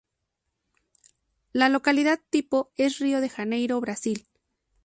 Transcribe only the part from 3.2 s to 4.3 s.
de Janeiro, Brasil.